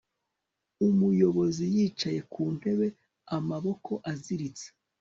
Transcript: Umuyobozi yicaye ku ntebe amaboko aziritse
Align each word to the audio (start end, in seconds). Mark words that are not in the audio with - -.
Umuyobozi 0.87 1.63
yicaye 1.75 2.19
ku 2.31 2.43
ntebe 2.55 2.87
amaboko 3.37 3.91
aziritse 4.11 4.65